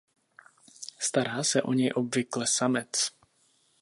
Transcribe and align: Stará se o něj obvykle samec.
Stará 0.99 1.43
se 1.43 1.59
o 1.63 1.73
něj 1.73 1.91
obvykle 1.95 2.47
samec. 2.47 3.09